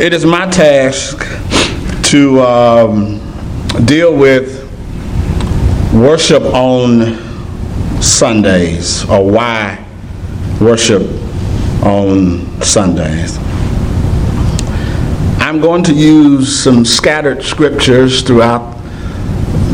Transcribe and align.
It 0.00 0.12
is 0.12 0.26
my 0.26 0.50
task 0.50 1.20
to 2.10 2.40
um, 2.40 3.20
deal 3.84 4.12
with 4.16 4.64
worship 5.94 6.42
on 6.42 8.02
Sundays 8.02 9.08
or 9.08 9.24
why 9.30 9.86
worship 10.60 11.02
on 11.84 12.60
Sundays. 12.60 13.38
I'm 15.38 15.60
going 15.60 15.84
to 15.84 15.94
use 15.94 16.60
some 16.60 16.84
scattered 16.84 17.44
scriptures 17.44 18.22
throughout 18.22 18.74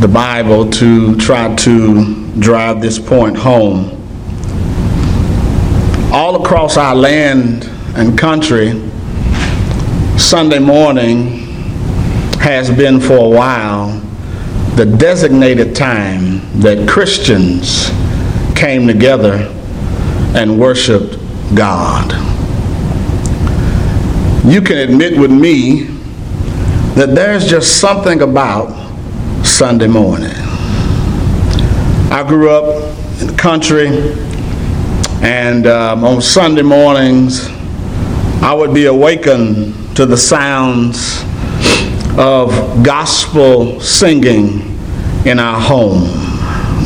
the 0.01 0.09
Bible 0.09 0.71
to 0.73 1.17
try 1.17 1.55
to 1.57 2.31
drive 2.39 2.83
this 2.83 2.99
point 2.99 3.39
home. 3.39 3.97
All 6.13 6.43
across 6.45 6.77
our 6.77 6.95
land 6.95 7.65
and 7.97 8.19
country, 8.19 8.90
Sunday 10.21 10.59
morning 10.59 11.39
has 12.39 12.71
been 12.71 13.01
for 13.01 13.17
a 13.17 13.29
while 13.29 13.99
the 14.77 14.85
designated 14.85 15.75
time 15.75 16.41
that 16.61 16.89
Christians 16.89 17.89
came 18.55 18.87
together 18.87 19.37
and 20.37 20.61
worshiped 20.61 21.17
God. 21.55 22.13
You 24.45 24.61
can 24.61 24.77
admit 24.79 25.19
with 25.19 25.33
me 25.33 25.85
that 26.95 27.15
there's 27.15 27.49
just 27.49 27.81
something 27.81 28.21
about 28.23 28.69
Sunday 29.45 29.89
morning. 29.89 30.35
I 32.13 32.25
grew 32.29 32.51
up 32.51 32.95
in 33.21 33.27
the 33.27 33.37
country, 33.37 33.89
and 35.23 35.67
um, 35.67 36.05
on 36.05 36.21
Sunday 36.23 36.63
mornings, 36.63 37.49
I 38.43 38.55
would 38.55 38.73
be 38.73 38.85
awakened 38.85 39.75
to 39.95 40.07
the 40.07 40.17
sounds 40.17 41.23
of 42.19 42.51
gospel 42.85 43.81
singing 43.81 44.79
in 45.27 45.39
our 45.39 45.61
home. 45.61 46.05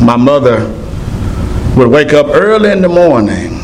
My 0.05 0.17
mother 0.17 0.67
would 1.77 1.89
wake 1.89 2.13
up 2.13 2.27
early 2.29 2.71
in 2.71 2.83
the 2.83 2.89
morning. 2.89 3.61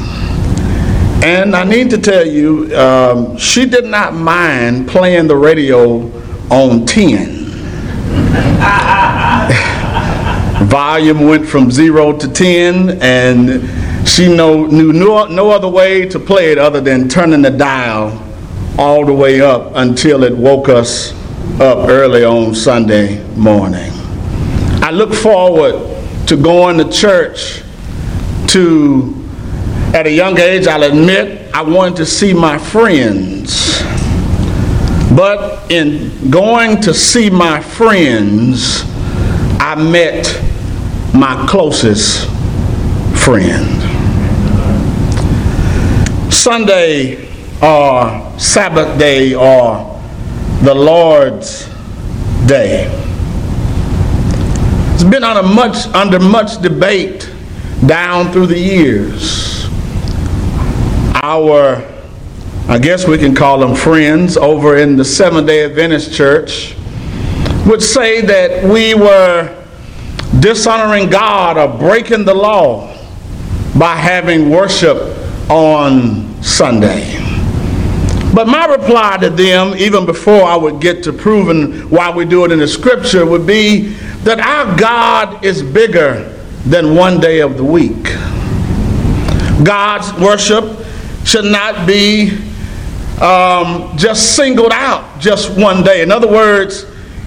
And 1.22 1.54
I 1.54 1.64
need 1.64 1.90
to 1.90 1.98
tell 1.98 2.26
you, 2.26 2.74
um, 2.76 3.36
she 3.36 3.66
did 3.66 3.84
not 3.84 4.14
mind 4.14 4.88
playing 4.88 5.26
the 5.26 5.36
radio 5.36 6.10
on 6.50 6.86
10. 6.86 7.40
Volume 10.68 11.26
went 11.26 11.46
from 11.46 11.70
zero 11.70 12.16
to 12.16 12.28
10, 12.28 13.02
and 13.02 14.08
she 14.08 14.34
know, 14.34 14.66
knew 14.66 14.92
no, 14.92 15.26
no 15.26 15.50
other 15.50 15.68
way 15.68 16.08
to 16.08 16.18
play 16.18 16.52
it 16.52 16.58
other 16.58 16.80
than 16.80 17.08
turning 17.08 17.42
the 17.42 17.50
dial 17.50 18.29
all 18.80 19.04
the 19.04 19.12
way 19.12 19.42
up 19.42 19.72
until 19.74 20.24
it 20.24 20.34
woke 20.34 20.70
us 20.70 21.12
up 21.60 21.86
early 21.90 22.24
on 22.24 22.54
Sunday 22.54 23.22
morning. 23.34 23.90
I 24.82 24.90
look 24.90 25.12
forward 25.12 25.74
to 26.26 26.36
going 26.38 26.78
to 26.78 26.90
church 26.90 27.62
to, 28.46 29.14
at 29.92 30.06
a 30.06 30.10
young 30.10 30.38
age, 30.38 30.66
I'll 30.66 30.82
admit, 30.82 31.54
I 31.54 31.60
wanted 31.60 31.96
to 31.96 32.06
see 32.06 32.32
my 32.32 32.56
friends. 32.56 33.82
But 35.14 35.70
in 35.70 36.30
going 36.30 36.80
to 36.80 36.94
see 36.94 37.28
my 37.28 37.60
friends, 37.60 38.84
I 39.60 39.74
met 39.74 40.24
my 41.12 41.46
closest 41.46 42.26
friend. 43.14 43.82
Sunday 46.32 47.29
or 47.62 48.38
Sabbath 48.38 48.98
day 48.98 49.34
or 49.34 50.00
the 50.62 50.74
Lord's 50.74 51.66
day. 52.46 52.86
It's 54.94 55.04
been 55.04 55.24
under 55.24 55.42
much, 55.46 55.86
under 55.94 56.20
much 56.20 56.60
debate 56.60 57.30
down 57.86 58.32
through 58.32 58.46
the 58.46 58.58
years. 58.58 59.66
Our, 61.22 61.86
I 62.68 62.78
guess 62.78 63.06
we 63.06 63.18
can 63.18 63.34
call 63.34 63.58
them 63.58 63.74
friends 63.74 64.36
over 64.36 64.76
in 64.76 64.96
the 64.96 65.04
Seventh 65.04 65.46
day 65.46 65.64
Adventist 65.64 66.12
Church, 66.14 66.76
would 67.66 67.82
say 67.82 68.20
that 68.22 68.64
we 68.64 68.94
were 68.94 69.56
dishonoring 70.40 71.10
God 71.10 71.58
or 71.58 71.78
breaking 71.78 72.24
the 72.24 72.34
law 72.34 72.94
by 73.78 73.96
having 73.96 74.50
worship 74.50 74.98
on 75.50 76.42
Sunday. 76.42 77.29
But 78.32 78.46
my 78.46 78.66
reply 78.66 79.16
to 79.18 79.30
them, 79.30 79.74
even 79.76 80.06
before 80.06 80.44
I 80.44 80.56
would 80.56 80.80
get 80.80 81.02
to 81.04 81.12
proving 81.12 81.90
why 81.90 82.10
we 82.14 82.24
do 82.24 82.44
it 82.44 82.52
in 82.52 82.60
the 82.60 82.68
scripture, 82.68 83.26
would 83.26 83.46
be 83.46 83.88
that 84.22 84.38
our 84.38 84.76
God 84.78 85.44
is 85.44 85.62
bigger 85.62 86.36
than 86.64 86.94
one 86.94 87.18
day 87.18 87.40
of 87.40 87.56
the 87.56 87.64
week. 87.64 88.04
God's 89.64 90.12
worship 90.20 90.86
should 91.24 91.44
not 91.44 91.86
be 91.86 92.30
um, 93.20 93.96
just 93.96 94.36
singled 94.36 94.72
out 94.72 95.20
just 95.20 95.50
one 95.58 95.82
day. 95.82 96.02
In 96.02 96.12
other 96.12 96.28
words, 96.28 96.84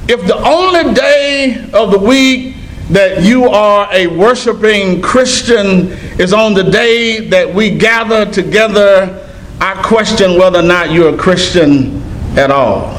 if 0.07 0.25
the 0.25 0.37
only 0.37 0.93
day 0.93 1.69
of 1.73 1.91
the 1.91 1.99
week 1.99 2.55
that 2.89 3.23
you 3.23 3.45
are 3.45 3.87
a 3.91 4.07
worshiping 4.07 5.01
Christian 5.01 5.89
is 6.19 6.33
on 6.33 6.53
the 6.53 6.63
day 6.63 7.27
that 7.27 7.53
we 7.53 7.69
gather 7.69 8.29
together 8.31 9.19
I 9.65 9.81
question 9.81 10.37
whether 10.37 10.59
or 10.59 10.63
not 10.63 10.91
you're 10.91 11.15
a 11.15 11.17
Christian 11.17 12.03
at 12.37 12.51
all. 12.51 12.89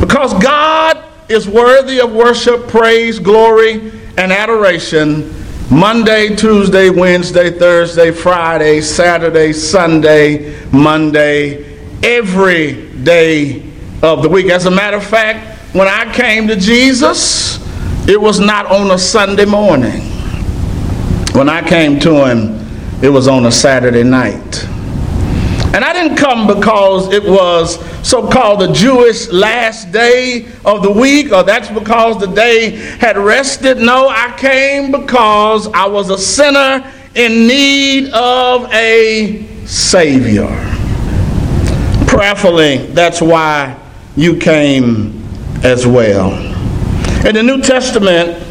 Because 0.00 0.32
God 0.42 1.04
is 1.28 1.46
worthy 1.46 2.00
of 2.00 2.14
worship, 2.14 2.66
praise, 2.66 3.18
glory, 3.18 3.92
and 4.16 4.32
adoration 4.32 5.30
Monday, 5.70 6.34
Tuesday, 6.34 6.88
Wednesday, 6.88 7.50
Thursday, 7.50 8.10
Friday, 8.10 8.80
Saturday, 8.80 9.52
Sunday, 9.52 10.58
Monday, 10.72 11.78
every 12.02 12.88
day 13.04 13.70
of 14.02 14.22
the 14.22 14.30
week. 14.30 14.46
As 14.46 14.64
a 14.64 14.70
matter 14.70 14.96
of 14.96 15.04
fact, 15.04 15.74
when 15.74 15.88
I 15.88 16.10
came 16.14 16.48
to 16.48 16.56
Jesus, 16.56 17.58
it 18.08 18.18
was 18.18 18.40
not 18.40 18.64
on 18.64 18.90
a 18.90 18.98
Sunday 18.98 19.44
morning. 19.44 20.00
When 21.34 21.50
I 21.50 21.60
came 21.68 22.00
to 22.00 22.26
Him, 22.26 22.66
it 23.04 23.10
was 23.10 23.28
on 23.28 23.44
a 23.44 23.52
Saturday 23.52 24.04
night. 24.04 24.71
And 25.74 25.84
I 25.84 25.94
didn't 25.94 26.18
come 26.18 26.46
because 26.46 27.10
it 27.12 27.24
was 27.24 27.78
so 28.06 28.28
called 28.28 28.60
the 28.60 28.72
Jewish 28.74 29.28
last 29.28 29.90
day 29.90 30.46
of 30.66 30.82
the 30.82 30.90
week, 30.92 31.32
or 31.32 31.42
that's 31.42 31.70
because 31.70 32.20
the 32.20 32.26
day 32.26 32.72
had 32.98 33.16
rested. 33.16 33.78
No, 33.78 34.08
I 34.08 34.34
came 34.36 34.92
because 34.92 35.68
I 35.68 35.86
was 35.86 36.10
a 36.10 36.18
sinner 36.18 36.92
in 37.14 37.46
need 37.46 38.10
of 38.12 38.70
a 38.70 39.46
Savior. 39.64 40.48
Prayerfully, 42.06 42.88
that's 42.88 43.22
why 43.22 43.74
you 44.14 44.36
came 44.36 45.24
as 45.64 45.86
well. 45.86 46.32
In 47.26 47.34
the 47.34 47.42
New 47.42 47.62
Testament, 47.62 48.42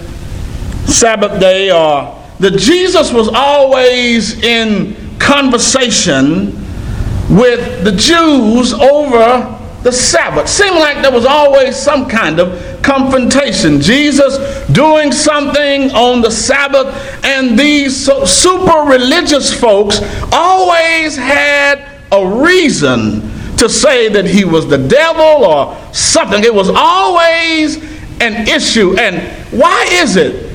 Sabbath 0.87 1.39
day, 1.39 1.69
or 1.69 2.19
that 2.39 2.57
Jesus 2.57 3.13
was 3.13 3.27
always 3.27 4.41
in 4.41 4.95
conversation 5.19 6.60
with 7.31 7.83
the 7.83 7.91
Jews 7.93 8.73
over 8.73 9.57
the 9.83 9.91
Sabbath. 9.91 10.47
Seemed 10.47 10.75
like 10.75 11.01
there 11.01 11.11
was 11.11 11.25
always 11.25 11.75
some 11.75 12.07
kind 12.07 12.39
of 12.39 12.81
confrontation. 12.83 13.81
Jesus 13.81 14.37
doing 14.67 15.11
something 15.11 15.91
on 15.91 16.21
the 16.21 16.29
Sabbath, 16.29 17.23
and 17.23 17.57
these 17.57 18.05
super 18.05 18.81
religious 18.81 19.57
folks 19.57 19.99
always 20.31 21.15
had 21.15 21.87
a 22.11 22.43
reason 22.43 23.21
to 23.57 23.69
say 23.69 24.09
that 24.09 24.25
he 24.25 24.43
was 24.43 24.67
the 24.67 24.77
devil 24.77 25.45
or 25.45 25.77
something. 25.93 26.43
It 26.43 26.53
was 26.53 26.69
always 26.69 27.77
an 28.21 28.47
issue. 28.47 28.97
And 28.99 29.21
why 29.51 29.87
is 29.91 30.15
it 30.15 30.49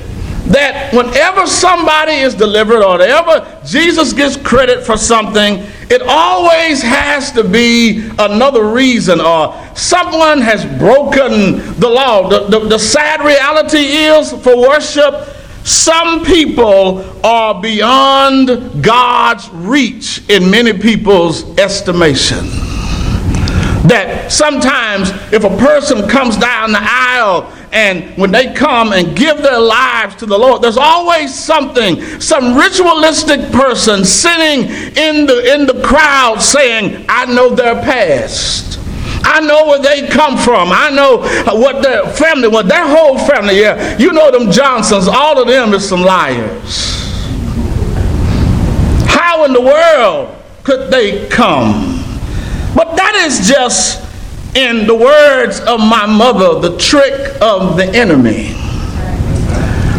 that 0.47 0.93
whenever 0.93 1.45
somebody 1.47 2.13
is 2.13 2.33
delivered 2.33 2.83
or 2.83 2.97
whenever 2.97 3.61
Jesus 3.65 4.13
gets 4.13 4.37
credit 4.37 4.85
for 4.85 4.95
something, 4.95 5.65
it 5.89 6.01
always 6.01 6.81
has 6.81 7.31
to 7.31 7.43
be 7.43 8.09
another 8.19 8.65
reason 8.65 9.21
or 9.21 9.55
someone 9.75 10.41
has 10.41 10.65
broken 10.77 11.57
the 11.79 11.87
law. 11.87 12.29
The, 12.29 12.47
the, 12.47 12.67
the 12.67 12.77
sad 12.77 13.21
reality 13.21 13.77
is 13.77 14.31
for 14.43 14.57
worship, 14.57 15.29
some 15.63 16.25
people 16.25 17.03
are 17.25 17.61
beyond 17.61 18.83
God's 18.83 19.49
reach 19.49 20.27
in 20.29 20.49
many 20.49 20.73
people's 20.73 21.57
estimation 21.57 22.45
that 23.87 24.29
sometimes 24.31 25.11
if 25.31 25.43
a 25.43 25.57
person 25.57 26.07
comes 26.09 26.35
down 26.37 26.71
the 26.71 26.79
aisle 26.81 27.53
and 27.71 28.17
when 28.17 28.31
they 28.31 28.53
come 28.53 28.93
and 28.93 29.15
give 29.15 29.37
their 29.37 29.59
lives 29.59 30.15
to 30.17 30.25
the 30.25 30.37
Lord, 30.37 30.61
there's 30.61 30.77
always 30.77 31.33
something, 31.33 32.01
some 32.21 32.55
ritualistic 32.55 33.51
person 33.51 34.05
sitting 34.05 34.69
in 34.97 35.25
the 35.25 35.53
in 35.53 35.65
the 35.65 35.81
crowd 35.83 36.41
saying, 36.41 37.05
I 37.09 37.25
know 37.25 37.53
their 37.53 37.75
past. 37.75 38.79
I 39.23 39.41
know 39.41 39.67
where 39.67 39.79
they 39.79 40.07
come 40.07 40.37
from. 40.37 40.69
I 40.71 40.89
know 40.89 41.17
what 41.59 41.83
their 41.83 42.07
family, 42.13 42.47
what 42.47 42.69
their 42.69 42.87
whole 42.87 43.17
family, 43.17 43.59
yeah. 43.59 43.97
You 43.97 44.13
know 44.13 44.31
them 44.31 44.51
Johnsons, 44.51 45.07
all 45.07 45.41
of 45.41 45.47
them 45.47 45.73
is 45.73 45.87
some 45.87 46.01
liars. 46.01 46.95
How 49.07 49.43
in 49.43 49.51
the 49.51 49.61
world 49.61 50.41
could 50.63 50.89
they 50.91 51.27
come? 51.27 51.97
But 52.73 52.95
that 52.95 53.15
is 53.15 53.49
just, 53.49 54.06
in 54.57 54.87
the 54.87 54.95
words 54.95 55.59
of 55.59 55.79
my 55.79 56.07
mother, 56.07 56.59
the 56.59 56.75
trick 56.77 57.13
of 57.41 57.77
the 57.77 57.85
enemy. 57.93 58.53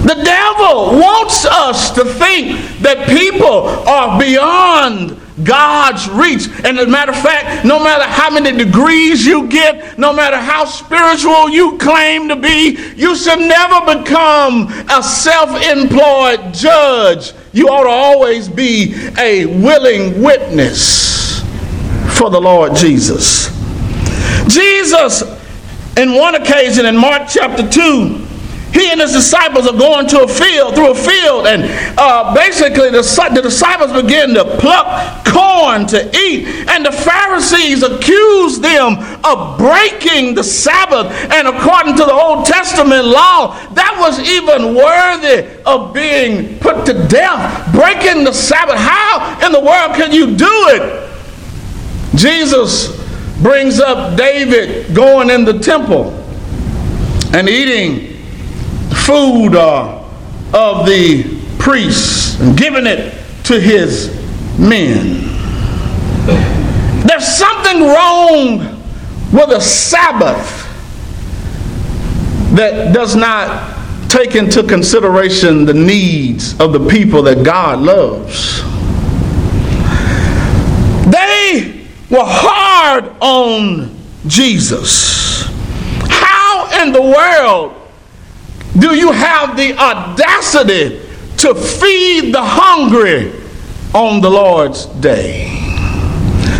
The 0.02 0.20
devil 0.24 0.98
wants 0.98 1.44
us 1.44 1.92
to 1.92 2.04
think 2.04 2.58
that 2.80 3.08
people 3.08 3.68
are 3.86 4.18
beyond 4.18 5.20
God's 5.44 6.08
reach. 6.08 6.48
And 6.64 6.76
as 6.76 6.86
a 6.86 6.90
matter 6.90 7.12
of 7.12 7.20
fact, 7.20 7.64
no 7.64 7.78
matter 7.78 8.02
how 8.02 8.30
many 8.30 8.56
degrees 8.56 9.24
you 9.24 9.46
get, 9.46 9.96
no 9.96 10.12
matter 10.12 10.38
how 10.38 10.64
spiritual 10.64 11.50
you 11.50 11.78
claim 11.78 12.28
to 12.28 12.34
be, 12.34 12.76
you 12.96 13.14
should 13.14 13.38
never 13.38 14.00
become 14.00 14.66
a 14.90 15.02
self 15.04 15.50
employed 15.66 16.52
judge. 16.52 17.32
You 17.52 17.68
ought 17.68 17.84
to 17.84 17.90
always 17.90 18.48
be 18.48 18.94
a 19.18 19.46
willing 19.46 20.20
witness 20.20 21.42
for 22.18 22.28
the 22.28 22.40
Lord 22.40 22.74
Jesus. 22.74 23.57
Jesus, 24.48 25.22
in 25.96 26.14
one 26.14 26.34
occasion 26.34 26.86
in 26.86 26.96
Mark 26.96 27.28
chapter 27.28 27.68
2, 27.68 28.26
he 28.72 28.90
and 28.90 29.00
his 29.00 29.12
disciples 29.12 29.66
are 29.66 29.76
going 29.76 30.06
to 30.08 30.22
a 30.22 30.28
field, 30.28 30.74
through 30.74 30.90
a 30.90 30.94
field, 30.94 31.46
and 31.46 31.64
uh, 31.98 32.34
basically 32.34 32.90
the, 32.90 33.02
the 33.34 33.40
disciples 33.42 33.92
begin 33.92 34.34
to 34.34 34.44
pluck 34.58 35.24
corn 35.24 35.86
to 35.86 36.04
eat. 36.16 36.46
And 36.68 36.84
the 36.84 36.92
Pharisees 36.92 37.82
accuse 37.82 38.60
them 38.60 38.98
of 39.24 39.58
breaking 39.58 40.34
the 40.34 40.44
Sabbath. 40.44 41.10
And 41.32 41.48
according 41.48 41.96
to 41.96 42.04
the 42.04 42.12
Old 42.12 42.44
Testament 42.44 43.06
law, 43.06 43.58
that 43.72 43.96
was 43.98 44.20
even 44.20 44.74
worthy 44.74 45.48
of 45.64 45.94
being 45.94 46.58
put 46.58 46.84
to 46.86 47.08
death. 47.08 47.72
Breaking 47.72 48.24
the 48.24 48.32
Sabbath. 48.32 48.76
How 48.76 49.46
in 49.46 49.52
the 49.52 49.60
world 49.60 49.96
can 49.96 50.12
you 50.12 50.36
do 50.36 50.52
it? 50.68 51.08
Jesus 52.16 52.97
brings 53.42 53.80
up 53.80 54.16
David 54.16 54.94
going 54.94 55.30
in 55.30 55.44
the 55.44 55.58
temple 55.58 56.10
and 57.32 57.48
eating 57.48 58.16
food 59.04 59.54
uh, 59.54 60.04
of 60.52 60.86
the 60.86 61.38
priests 61.58 62.40
and 62.40 62.56
giving 62.56 62.86
it 62.86 63.14
to 63.44 63.60
his 63.60 64.08
men. 64.58 65.22
There's 67.06 67.26
something 67.26 67.82
wrong 67.82 68.58
with 69.32 69.50
a 69.50 69.60
Sabbath 69.60 70.64
that 72.54 72.92
does 72.94 73.14
not 73.14 73.76
take 74.08 74.34
into 74.34 74.62
consideration 74.62 75.64
the 75.64 75.74
needs 75.74 76.58
of 76.60 76.72
the 76.72 76.88
people 76.88 77.22
that 77.22 77.44
God 77.44 77.80
loves. 77.80 78.62
They 81.10 81.86
were 82.10 82.24
hard 82.24 83.12
on 83.20 83.94
Jesus. 84.26 85.44
How 86.08 86.82
in 86.82 86.92
the 86.92 87.02
world 87.02 87.74
do 88.78 88.94
you 88.94 89.12
have 89.12 89.56
the 89.56 89.76
audacity 89.76 91.00
to 91.38 91.54
feed 91.54 92.32
the 92.34 92.42
hungry 92.42 93.32
on 93.94 94.20
the 94.20 94.30
Lord's 94.30 94.86
day? 94.86 95.46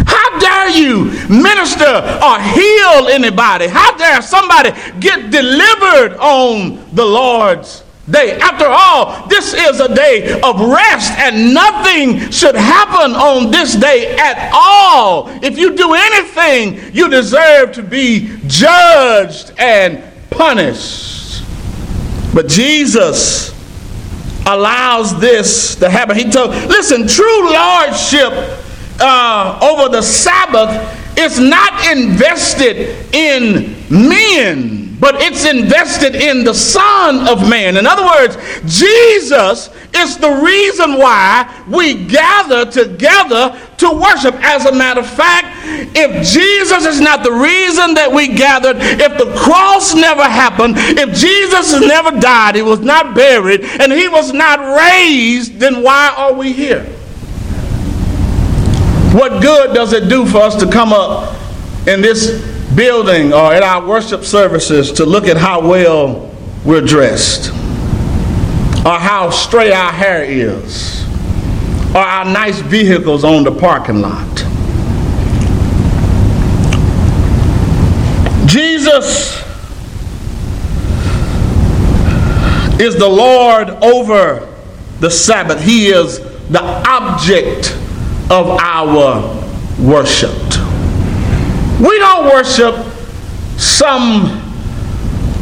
How 0.06 0.38
dare 0.38 0.70
you 0.70 1.04
minister 1.28 1.84
or 1.84 2.40
heal 2.40 3.08
anybody? 3.08 3.66
How 3.68 3.96
dare 3.96 4.20
somebody 4.22 4.70
get 5.00 5.30
delivered 5.30 6.16
on 6.18 6.84
the 6.94 7.04
Lord's 7.04 7.84
day? 8.10 8.38
After 8.38 8.66
all, 8.66 9.26
this 9.28 9.54
is 9.54 9.80
a 9.80 9.94
day 9.94 10.40
of 10.40 10.60
rest 10.60 11.12
and 11.18 11.54
nothing 11.54 12.30
should 12.30 12.54
happen 12.54 13.14
on 13.14 13.50
this 13.50 13.74
day 13.76 14.16
at 14.16 14.50
all. 14.52 15.28
If 15.42 15.58
you 15.58 15.76
do 15.76 15.94
anything, 15.94 16.94
you 16.94 17.08
deserve 17.08 17.72
to 17.72 17.82
be 17.82 18.38
judged 18.46 19.52
and 19.58 20.02
punished. 20.30 21.42
But 22.34 22.48
Jesus 22.48 23.54
allows 24.46 25.18
this 25.20 25.74
to 25.76 25.90
happen. 25.90 26.16
He 26.16 26.30
told, 26.30 26.50
listen, 26.50 27.06
true 27.06 27.52
lordship 27.52 28.32
uh, 29.00 29.58
over 29.62 29.88
the 29.90 30.02
Sabbath 30.02 31.18
is 31.18 31.38
not 31.38 31.84
invested 31.96 33.14
in 33.14 33.76
men 33.90 34.77
but 35.00 35.16
it's 35.18 35.46
invested 35.46 36.14
in 36.14 36.44
the 36.44 36.54
Son 36.54 37.28
of 37.28 37.48
Man. 37.48 37.76
In 37.76 37.86
other 37.86 38.04
words, 38.04 38.36
Jesus 38.66 39.70
is 39.94 40.16
the 40.18 40.30
reason 40.30 40.98
why 40.98 41.64
we 41.68 42.06
gather 42.06 42.70
together 42.70 43.58
to 43.78 43.90
worship. 43.90 44.34
As 44.44 44.66
a 44.66 44.72
matter 44.72 45.00
of 45.00 45.08
fact, 45.08 45.46
if 45.96 46.26
Jesus 46.26 46.84
is 46.84 47.00
not 47.00 47.22
the 47.22 47.32
reason 47.32 47.94
that 47.94 48.10
we 48.12 48.28
gathered, 48.28 48.76
if 48.78 49.16
the 49.18 49.32
cross 49.38 49.94
never 49.94 50.24
happened, 50.24 50.74
if 50.76 51.14
Jesus 51.14 51.80
never 51.80 52.18
died, 52.18 52.56
he 52.56 52.62
was 52.62 52.80
not 52.80 53.14
buried, 53.14 53.62
and 53.62 53.92
he 53.92 54.08
was 54.08 54.32
not 54.32 54.58
raised, 54.58 55.58
then 55.60 55.82
why 55.82 56.12
are 56.16 56.32
we 56.32 56.52
here? 56.52 56.84
What 59.12 59.40
good 59.40 59.74
does 59.74 59.92
it 59.92 60.08
do 60.08 60.26
for 60.26 60.38
us 60.38 60.56
to 60.56 60.70
come 60.70 60.92
up 60.92 61.34
in 61.86 62.02
this 62.02 62.57
building 62.78 63.32
or 63.32 63.52
at 63.52 63.64
our 63.64 63.84
worship 63.84 64.22
services 64.22 64.92
to 64.92 65.04
look 65.04 65.26
at 65.26 65.36
how 65.36 65.60
well 65.60 66.32
we're 66.64 66.80
dressed, 66.80 67.50
or 68.86 68.96
how 68.98 69.30
straight 69.30 69.72
our 69.72 69.90
hair 69.90 70.22
is, 70.22 71.04
or 71.92 71.98
our 71.98 72.24
nice 72.24 72.60
vehicles 72.60 73.24
on 73.24 73.42
the 73.42 73.50
parking 73.50 74.00
lot. 74.00 74.28
Jesus 78.46 79.36
is 82.80 82.94
the 82.96 83.08
Lord 83.08 83.70
over 83.82 84.56
the 85.00 85.10
Sabbath. 85.10 85.60
He 85.60 85.88
is 85.88 86.20
the 86.48 86.62
object 86.62 87.72
of 88.30 88.48
our 88.60 89.34
worship. 89.80 90.57
We 91.80 91.98
don't 91.98 92.26
worship 92.26 92.74
some 93.56 94.42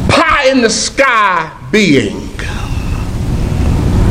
pie 0.07 0.49
in 0.49 0.61
the 0.61 0.69
sky 0.69 1.51
being. 1.71 2.27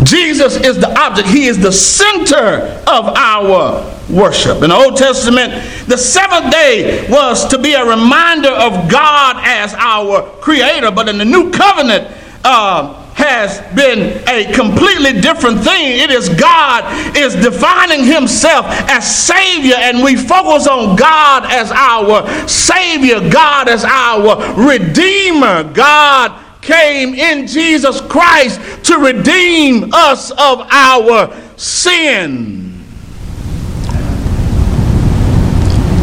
Jesus 0.03 0.57
is 0.57 0.79
the 0.79 0.93
object, 0.99 1.29
He 1.29 1.47
is 1.47 1.59
the 1.59 1.73
center 1.73 2.83
of 2.87 3.07
our 3.17 3.93
worship. 4.09 4.63
In 4.63 4.71
the 4.71 4.77
Old 4.77 4.97
Testament, 4.97 5.53
the 5.89 5.97
seventh 5.97 6.53
day 6.53 7.09
was 7.11 7.47
to 7.49 7.59
be 7.59 7.75
a 7.75 7.85
reminder 7.85 8.51
of 8.51 8.89
God 8.91 9.37
as 9.45 9.75
our 9.75 10.23
creator, 10.41 10.91
but 10.91 11.09
in 11.09 11.19
the 11.19 11.25
New 11.25 11.51
Covenant, 11.51 12.09
uh, 12.45 13.06
has 13.17 13.61
been 13.75 14.23
a 14.29 14.53
completely 14.53 15.19
different 15.23 15.61
thing. 15.65 15.99
It 15.99 16.11
is 16.11 16.29
God 16.29 16.85
is 17.17 17.35
defining 17.35 18.05
himself 18.05 18.67
as 18.91 19.27
Savior, 19.27 19.75
and 19.79 20.05
we 20.05 20.17
focus 20.17 20.67
on 20.67 20.97
God 20.97 21.51
as 21.51 21.73
our 21.73 22.29
Savior, 22.47 23.21
God 23.31 23.71
as 23.71 23.85
our 23.85 24.55
Redeemer. 24.55 25.65
God 25.73 26.45
came 26.61 27.15
in 27.15 27.47
Jesus 27.47 28.03
Christ 28.03 28.61
to 28.85 28.99
redeem 28.99 29.95
us 29.95 30.31
of 30.33 30.67
our 30.71 31.35
sin. 31.57 32.85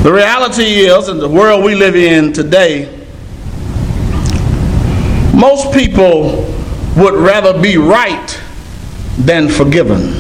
The 0.02 0.12
reality 0.12 0.64
is, 0.64 1.10
in 1.10 1.20
the 1.20 1.30
world 1.30 1.64
we 1.64 1.76
live 1.76 1.96
in 1.96 2.34
today, 2.34 3.06
most 5.36 5.72
people 5.72 6.43
would 6.96 7.16
rather 7.16 7.60
be 7.60 7.78
right 7.78 8.42
than 9.18 9.50
forgiven. 9.50 10.14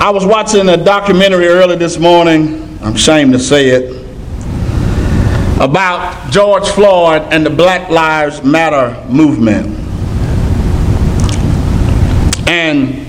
I 0.00 0.10
was 0.12 0.26
watching 0.26 0.68
a 0.68 0.76
documentary 0.76 1.46
early 1.46 1.76
this 1.76 1.98
morning, 1.98 2.78
I'm 2.82 2.94
ashamed 2.94 3.32
to 3.32 3.38
say 3.38 3.70
it, 3.70 4.04
about 5.60 6.30
George 6.30 6.68
Floyd 6.68 7.22
and 7.32 7.44
the 7.44 7.50
Black 7.50 7.88
Lives 7.88 8.42
Matter 8.44 9.02
movement. 9.08 9.66
And 12.48 13.06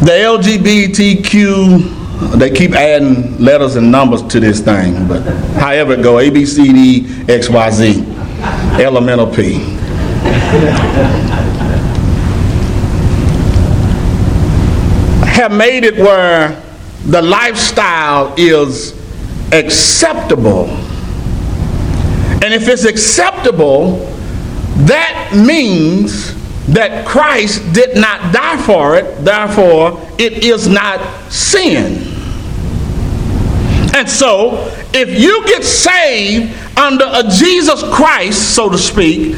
the 0.00 0.12
LGBTQ 0.12 2.04
they 2.36 2.50
keep 2.50 2.72
adding 2.72 3.38
letters 3.38 3.76
and 3.76 3.90
numbers 3.90 4.22
to 4.22 4.40
this 4.40 4.60
thing, 4.60 5.06
but 5.06 5.22
however 5.56 5.94
it 5.94 6.02
go, 6.02 6.18
A, 6.18 6.30
B, 6.30 6.46
C, 6.46 6.72
D, 6.72 7.24
X, 7.28 7.48
Y, 7.50 7.70
Z, 7.70 8.13
elemental 8.80 9.26
P. 9.26 9.74
have 15.34 15.52
made 15.52 15.84
it 15.84 15.96
where 15.96 16.62
the 17.06 17.20
lifestyle 17.20 18.32
is 18.36 18.92
acceptable. 19.52 20.66
And 22.42 22.54
if 22.54 22.68
it's 22.68 22.84
acceptable, 22.84 23.96
that 24.86 25.32
means 25.34 26.34
that 26.68 27.04
Christ 27.06 27.60
did 27.72 27.96
not 27.96 28.32
die 28.32 28.60
for 28.62 28.96
it, 28.96 29.24
therefore, 29.24 30.00
it 30.18 30.44
is 30.44 30.68
not 30.68 31.00
sin. 31.32 32.13
And 33.94 34.10
so, 34.10 34.72
if 34.92 35.20
you 35.20 35.46
get 35.46 35.62
saved 35.62 36.52
under 36.76 37.04
a 37.04 37.22
Jesus 37.30 37.80
Christ, 37.92 38.52
so 38.56 38.68
to 38.68 38.76
speak, 38.76 39.34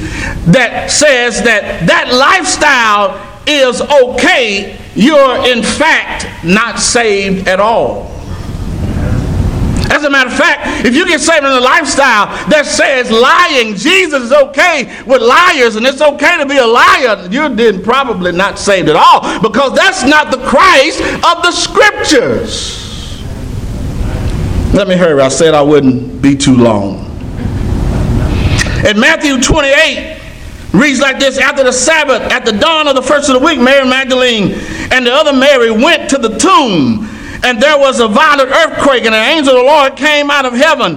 that 0.47 0.91
says 0.91 1.43
that 1.43 1.87
that 1.87 2.15
lifestyle 2.15 3.21
is 3.47 3.83
okay, 3.83 4.81
you're 4.95 5.47
in 5.47 5.63
fact 5.63 6.43
not 6.43 6.79
saved 6.79 7.47
at 7.49 7.61
all. 7.61 8.11
As 9.91 10.05
a 10.05 10.11
matter 10.11 10.31
of 10.31 10.37
fact, 10.37 10.87
if 10.87 10.95
you 10.95 11.07
get 11.07 11.21
saved 11.21 11.45
in 11.45 11.53
a 11.53 11.61
lifestyle 11.61 12.27
that 12.49 12.65
says 12.65 13.11
lying, 13.11 13.77
Jesus 13.77 14.23
is 14.25 14.33
okay 14.33 14.85
with 15.05 15.21
liars 15.21 15.77
and 15.77 15.87
it's 15.87 16.01
okay 16.01 16.39
to 16.39 16.47
be 16.47 16.57
a 16.57 16.67
liar, 16.67 17.29
you're 17.31 17.51
then 17.51 17.83
probably 17.83 18.33
not 18.33 18.59
saved 18.59 18.89
at 18.89 18.97
all 18.97 19.21
because 19.43 19.75
that's 19.75 20.03
not 20.03 20.31
the 20.31 20.39
Christ 20.39 21.01
of 21.01 21.43
the 21.43 21.53
scriptures. 21.53 22.86
Let 24.77 24.89
me 24.89 24.95
hurry. 24.95 25.23
I 25.23 25.29
said 25.29 25.55
I 25.55 25.63
wouldn't 25.63 26.21
be 26.21 26.37
too 26.37 26.55
long. 26.55 26.99
In 28.87 29.01
Matthew 29.01 29.41
28, 29.41 30.21
reads 30.75 31.01
like 31.01 31.19
this 31.19 31.39
After 31.39 31.65
the 31.65 31.73
Sabbath, 31.73 32.21
at 32.31 32.45
the 32.45 32.53
dawn 32.53 32.87
of 32.87 32.95
the 32.95 33.01
first 33.01 33.31
of 33.31 33.41
the 33.41 33.47
week, 33.47 33.59
Mary 33.59 33.89
Magdalene 33.89 34.53
and 34.93 35.07
the 35.07 35.15
other 35.15 35.33
Mary 35.33 35.71
went 35.71 36.11
to 36.11 36.19
the 36.19 36.37
tomb 36.37 37.09
and 37.43 37.59
there 37.59 37.79
was 37.79 38.01
a 38.01 38.09
violent 38.09 38.51
earthquake, 38.51 39.05
and 39.05 39.15
an 39.15 39.39
angel 39.39 39.55
of 39.55 39.61
the 39.61 39.67
Lord 39.67 39.97
came 39.97 40.31
out 40.31 40.45
of 40.45 40.53
heaven 40.53 40.97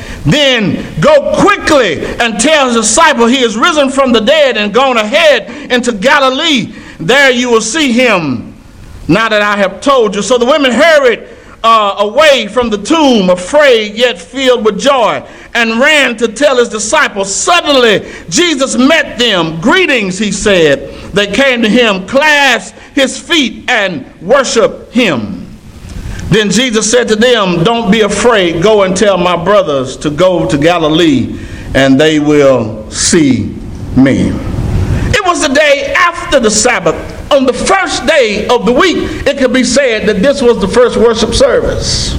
Then 0.25 1.01
go 1.01 1.35
quickly 1.39 2.05
and 2.05 2.39
tell 2.39 2.67
his 2.67 2.75
disciple 2.75 3.25
he 3.25 3.39
is 3.41 3.57
risen 3.57 3.89
from 3.89 4.11
the 4.11 4.19
dead 4.19 4.57
and 4.57 4.73
gone 4.73 4.97
ahead 4.97 5.71
into 5.71 5.91
Galilee. 5.91 6.73
There 6.99 7.31
you 7.31 7.49
will 7.49 7.61
see 7.61 7.91
him, 7.91 8.55
now 9.07 9.29
that 9.29 9.41
I 9.41 9.57
have 9.57 9.81
told 9.81 10.15
you. 10.15 10.21
So 10.21 10.37
the 10.37 10.45
women 10.45 10.71
hurried 10.71 11.27
uh, 11.63 11.95
away 11.99 12.47
from 12.47 12.69
the 12.69 12.77
tomb, 12.77 13.29
afraid 13.29 13.95
yet 13.95 14.19
filled 14.19 14.65
with 14.65 14.79
joy, 14.79 15.27
and 15.53 15.79
ran 15.79 16.17
to 16.17 16.27
tell 16.27 16.57
his 16.57 16.69
disciples. 16.69 17.33
Suddenly, 17.33 18.11
Jesus 18.29 18.77
met 18.77 19.17
them. 19.17 19.59
Greetings, 19.61 20.17
he 20.17 20.31
said. 20.31 20.93
They 21.11 21.27
came 21.27 21.61
to 21.61 21.69
him, 21.69 22.07
clasped 22.07 22.77
his 22.93 23.19
feet, 23.19 23.69
and 23.69 24.05
worshiped 24.21 24.93
him. 24.93 25.40
Then 26.31 26.49
Jesus 26.49 26.89
said 26.89 27.09
to 27.09 27.17
them, 27.17 27.61
Don't 27.65 27.91
be 27.91 28.01
afraid. 28.01 28.63
Go 28.63 28.83
and 28.83 28.95
tell 28.95 29.17
my 29.17 29.35
brothers 29.43 29.97
to 29.97 30.09
go 30.09 30.47
to 30.47 30.57
Galilee, 30.57 31.37
and 31.75 31.99
they 31.99 32.19
will 32.19 32.89
see 32.89 33.53
me. 33.97 34.29
It 35.13 35.25
was 35.25 35.45
the 35.45 35.53
day 35.53 35.93
after 35.93 36.39
the 36.39 36.49
Sabbath. 36.49 36.95
On 37.33 37.45
the 37.45 37.51
first 37.51 38.07
day 38.07 38.47
of 38.47 38.65
the 38.65 38.71
week, 38.71 38.95
it 39.27 39.39
could 39.39 39.53
be 39.53 39.65
said 39.65 40.07
that 40.07 40.21
this 40.21 40.41
was 40.41 40.61
the 40.61 40.67
first 40.69 40.95
worship 40.95 41.33
service. 41.33 42.15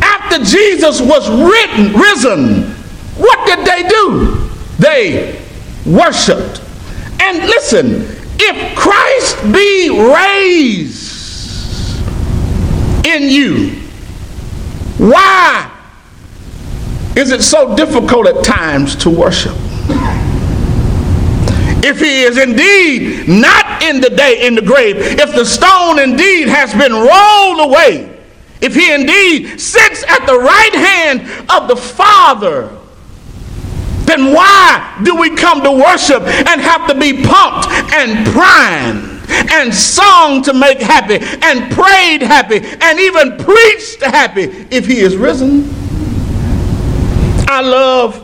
After 0.00 0.44
Jesus 0.44 1.00
was 1.00 1.28
written, 1.28 1.92
risen, 1.92 2.70
what 3.16 3.46
did 3.46 3.66
they 3.66 3.88
do? 3.88 4.48
They 4.78 5.42
worshiped. 5.84 6.62
And 7.20 7.38
listen, 7.48 8.02
if 8.38 8.76
Christ 8.76 9.42
be 9.52 9.90
raised, 9.90 11.05
in 13.06 13.30
you. 13.30 13.70
Why 14.98 15.70
is 17.16 17.30
it 17.30 17.42
so 17.42 17.76
difficult 17.76 18.26
at 18.26 18.44
times 18.44 18.96
to 18.96 19.10
worship? 19.10 19.56
If 21.88 22.00
he 22.00 22.22
is 22.22 22.36
indeed 22.36 23.28
not 23.28 23.82
in 23.84 24.00
the 24.00 24.10
day 24.10 24.44
in 24.46 24.56
the 24.56 24.62
grave, 24.62 24.96
if 24.96 25.32
the 25.34 25.44
stone 25.44 26.00
indeed 26.00 26.48
has 26.48 26.72
been 26.74 26.92
rolled 26.92 27.70
away, 27.70 28.12
if 28.60 28.74
he 28.74 28.92
indeed 28.92 29.60
sits 29.60 30.02
at 30.04 30.26
the 30.26 30.36
right 30.36 30.74
hand 30.74 31.20
of 31.50 31.68
the 31.68 31.76
Father, 31.76 32.76
then 34.06 34.32
why 34.32 35.00
do 35.04 35.14
we 35.16 35.36
come 35.36 35.62
to 35.62 35.70
worship 35.70 36.22
and 36.22 36.60
have 36.60 36.88
to 36.88 36.94
be 36.98 37.22
pumped 37.22 37.68
and 37.92 38.26
primed? 38.28 39.05
And 39.28 39.74
sung 39.74 40.42
to 40.42 40.52
make 40.52 40.78
happy 40.78 41.18
and 41.20 41.72
prayed 41.72 42.22
happy 42.22 42.60
and 42.80 43.00
even 43.00 43.36
preached 43.38 44.02
happy 44.02 44.66
if 44.70 44.86
he 44.86 45.00
is 45.00 45.16
risen. 45.16 45.68
I 47.48 47.60
love 47.60 48.22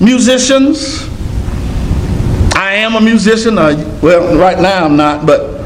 musicians. 0.00 1.08
I 2.54 2.74
am 2.74 2.94
a 2.96 3.00
musician. 3.00 3.56
Well, 3.56 4.36
right 4.38 4.58
now 4.58 4.84
I'm 4.84 4.96
not, 4.96 5.26
but 5.26 5.56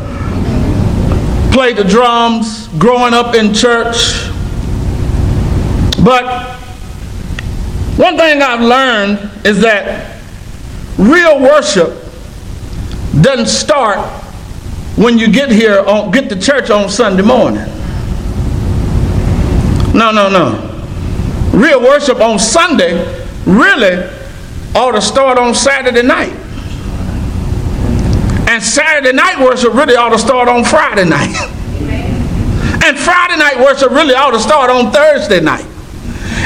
played 1.52 1.76
the 1.76 1.84
drums 1.84 2.68
growing 2.78 3.12
up 3.14 3.34
in 3.34 3.52
church. 3.52 4.28
But 6.04 6.56
one 7.96 8.16
thing 8.16 8.42
I've 8.42 8.60
learned 8.60 9.46
is 9.46 9.60
that 9.60 10.20
real 10.98 11.40
worship 11.40 11.90
doesn't 13.20 13.48
start 13.48 14.21
when 14.96 15.18
you 15.18 15.30
get 15.30 15.50
here, 15.50 15.80
on, 15.80 16.10
get 16.10 16.28
to 16.28 16.38
church 16.38 16.70
on 16.70 16.88
Sunday 16.88 17.22
morning. 17.22 17.64
No, 19.94 20.10
no, 20.10 20.28
no. 20.28 20.68
Real 21.52 21.80
worship 21.80 22.20
on 22.20 22.38
Sunday 22.38 23.24
really 23.46 24.08
ought 24.74 24.92
to 24.92 25.02
start 25.02 25.38
on 25.38 25.54
Saturday 25.54 26.02
night. 26.02 26.32
And 28.48 28.62
Saturday 28.62 29.12
night 29.12 29.38
worship 29.38 29.72
really 29.74 29.96
ought 29.96 30.10
to 30.10 30.18
start 30.18 30.48
on 30.48 30.64
Friday 30.64 31.08
night. 31.08 31.34
and 32.84 32.98
Friday 32.98 33.36
night 33.36 33.58
worship 33.58 33.90
really 33.90 34.14
ought 34.14 34.32
to 34.32 34.40
start 34.40 34.70
on 34.70 34.92
Thursday 34.92 35.40
night. 35.40 35.66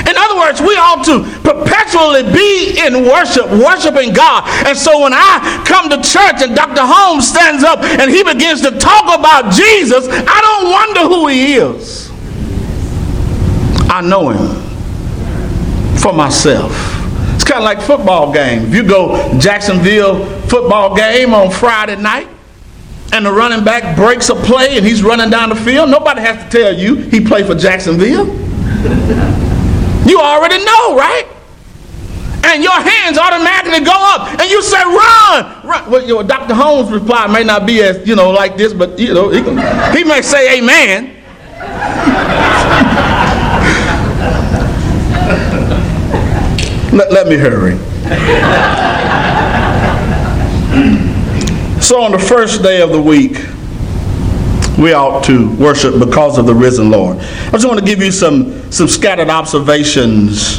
In 0.09 0.15
other 0.17 0.37
words, 0.39 0.61
we 0.61 0.77
ought 0.77 1.05
to 1.07 1.23
perpetually 1.43 2.23
be 2.33 2.79
in 2.79 3.05
worship, 3.05 3.51
worshiping 3.51 4.13
God. 4.13 4.45
And 4.67 4.77
so 4.79 5.01
when 5.03 5.13
I 5.13 5.65
come 5.67 5.91
to 5.91 5.97
church 5.97 6.43
and 6.43 6.55
Dr. 6.55 6.83
Holmes 6.83 7.27
stands 7.27 7.65
up 7.65 7.83
and 7.83 8.11
he 8.11 8.23
begins 8.23 8.61
to 8.63 8.71
talk 8.79 9.19
about 9.19 9.53
Jesus, 9.53 10.07
I 10.09 10.39
don't 10.41 10.71
wonder 10.71 11.01
who 11.15 11.27
he 11.29 11.55
is. 11.55 12.11
I 13.91 14.01
know 14.01 14.31
him 14.31 15.99
for 15.99 16.13
myself. 16.13 16.73
It's 17.35 17.45
kind 17.45 17.59
of 17.59 17.65
like 17.65 17.81
football 17.81 18.33
game. 18.33 18.67
If 18.67 18.75
you 18.75 18.85
go 18.87 19.37
Jacksonville 19.39 20.25
football 20.43 20.95
game 20.95 21.35
on 21.35 21.51
Friday 21.51 21.97
night, 21.97 22.29
and 23.13 23.25
the 23.25 23.33
running 23.33 23.65
back 23.65 23.97
breaks 23.97 24.29
a 24.29 24.35
play 24.35 24.77
and 24.77 24.85
he's 24.85 25.03
running 25.03 25.31
down 25.31 25.49
the 25.49 25.55
field, 25.55 25.91
nobody 25.91 26.21
has 26.21 26.45
to 26.45 26.59
tell 26.59 26.75
you 26.75 26.97
he 26.97 27.25
played 27.25 27.47
for 27.47 27.55
Jacksonville. 27.55 28.27
You 30.07 30.21
already 30.21 30.59
know, 30.65 30.97
right? 30.97 31.27
And 32.45 32.63
your 32.63 32.81
hands 32.81 33.19
automatically 33.19 33.85
go 33.85 33.93
up, 33.93 34.39
and 34.41 34.49
you 34.49 34.63
say, 34.63 34.83
"Run!" 34.85 35.67
run. 35.67 35.91
Well, 35.91 36.03
you 36.03 36.15
know, 36.15 36.23
Dr. 36.23 36.55
Holmes' 36.55 36.91
reply 36.93 37.27
may 37.27 37.43
not 37.43 37.67
be 37.67 37.83
as 37.83 38.07
you 38.07 38.15
know 38.15 38.31
like 38.31 38.57
this, 38.57 38.73
but 38.73 38.99
you 38.99 39.13
know 39.13 39.31
he, 39.31 39.41
he 39.99 40.05
may 40.05 40.23
say, 40.23 40.59
"Amen." 40.59 41.13
let, 46.93 47.13
let 47.13 47.27
me 47.27 47.37
hurry. 47.37 47.77
so 51.81 52.01
on 52.03 52.13
the 52.13 52.19
first 52.19 52.63
day 52.63 52.81
of 52.81 52.91
the 52.91 53.01
week 53.03 53.37
we 54.78 54.92
ought 54.92 55.25
to 55.25 55.54
worship 55.56 55.99
because 55.99 56.38
of 56.38 56.47
the 56.47 56.54
risen 56.54 56.90
Lord. 56.90 57.16
I 57.18 57.50
just 57.52 57.66
want 57.66 57.78
to 57.78 57.85
give 57.85 58.02
you 58.02 58.12
some, 58.12 58.71
some 58.71 58.88
scattered 58.88 59.30
observations 59.30 60.59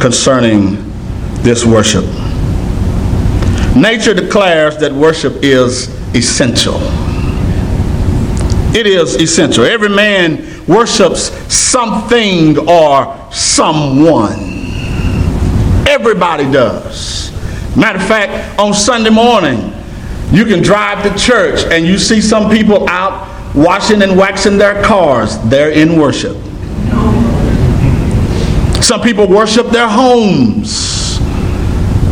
concerning 0.00 0.76
this 1.42 1.64
worship. 1.64 2.04
Nature 3.76 4.14
declares 4.14 4.76
that 4.78 4.92
worship 4.92 5.42
is 5.42 5.88
essential. 6.14 6.78
It 8.76 8.86
is 8.86 9.16
essential. 9.16 9.64
Every 9.64 9.88
man 9.88 10.64
worships 10.66 11.30
something 11.52 12.58
or 12.68 13.32
someone. 13.32 14.36
Everybody 15.88 16.44
does. 16.52 17.32
Matter 17.76 17.98
of 17.98 18.06
fact, 18.06 18.58
on 18.58 18.74
Sunday 18.74 19.10
morning, 19.10 19.72
you 20.30 20.44
can 20.44 20.62
drive 20.62 21.02
to 21.02 21.18
church 21.18 21.64
and 21.72 21.86
you 21.86 21.98
see 21.98 22.20
some 22.20 22.50
people 22.50 22.88
out 22.88 23.37
washing 23.54 24.02
and 24.02 24.16
waxing 24.16 24.58
their 24.58 24.82
cars. 24.82 25.38
They're 25.48 25.70
in 25.70 25.98
worship. 25.98 26.36
Some 28.82 29.02
people 29.02 29.26
worship 29.26 29.68
their 29.68 29.88
homes. 29.88 30.70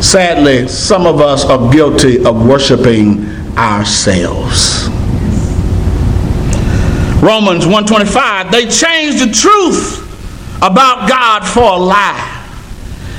Sadly, 0.05 0.69
some 0.69 1.07
of 1.07 1.21
us 1.21 1.45
are 1.45 1.73
guilty 1.73 2.25
of 2.25 2.47
worshiping 2.47 3.27
ourselves. 3.57 4.89
Romans 7.23 7.65
125, 7.67 8.53
they 8.53 8.69
changed 8.69 9.27
the 9.27 9.33
truth 9.33 10.03
about 10.59 11.09
God 11.09 11.45
for 11.45 11.63
a 11.63 11.77
lie. 11.77 12.33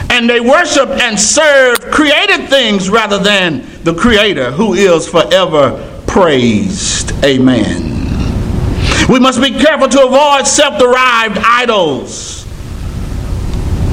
And 0.10 0.30
they 0.30 0.40
worship 0.40 0.90
and 0.90 1.20
serve 1.20 1.82
created 1.92 2.48
things 2.48 2.90
rather 2.90 3.18
than 3.18 3.68
the 3.84 3.94
Creator 3.94 4.52
who 4.52 4.74
is 4.74 5.08
forever 5.08 6.02
praised. 6.08 7.12
Amen. 7.26 7.87
We 9.10 9.20
must 9.20 9.42
be 9.42 9.52
careful 9.52 9.88
to 9.88 10.06
avoid 10.06 10.46
self 10.46 10.78
derived 10.80 11.38
idols 11.38 12.46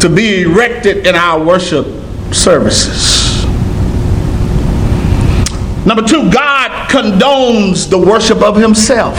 to 0.00 0.08
be 0.08 0.42
erected 0.42 1.06
in 1.06 1.14
our 1.14 1.42
worship 1.42 1.86
services. 2.32 3.44
Number 5.86 6.02
two, 6.02 6.30
God 6.32 6.90
condones 6.90 7.88
the 7.88 7.98
worship 7.98 8.42
of 8.42 8.56
Himself. 8.56 9.16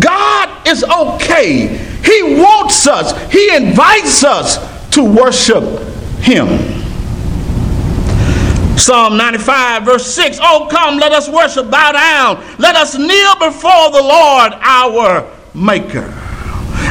God 0.00 0.66
is 0.66 0.82
okay. 0.82 1.76
He 2.04 2.34
wants 2.40 2.86
us, 2.86 3.12
He 3.32 3.54
invites 3.54 4.24
us 4.24 4.58
to 4.90 5.04
worship 5.04 5.62
Him. 6.18 6.83
Psalm 8.76 9.16
95, 9.16 9.84
verse 9.84 10.14
6 10.14 10.38
Oh, 10.42 10.68
come, 10.70 10.98
let 10.98 11.12
us 11.12 11.28
worship, 11.28 11.70
bow 11.70 11.92
down, 11.92 12.58
let 12.58 12.74
us 12.76 12.96
kneel 12.96 13.34
before 13.36 13.90
the 13.90 14.02
Lord 14.02 14.52
our 14.60 15.30
Maker. 15.54 16.12